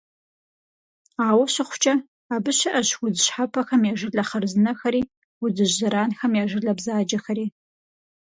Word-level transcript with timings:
Ауэ 1.27 1.45
щыхъукӀэ, 1.53 1.93
абы 2.35 2.51
щыӀэщ 2.57 2.89
удз 3.05 3.19
щхьэпэхэм 3.25 3.81
я 3.91 3.93
жылэ 3.99 4.23
хъарзынэхэри 4.29 5.01
удзыжь 5.43 5.75
зэранхэм 5.79 6.31
я 6.41 6.45
жылэ 6.51 6.73
бзаджэхэри. 6.77 7.45